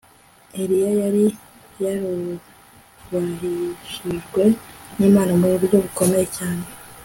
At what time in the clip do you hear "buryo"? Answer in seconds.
5.59-5.75